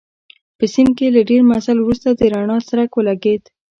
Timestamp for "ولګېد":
2.93-3.43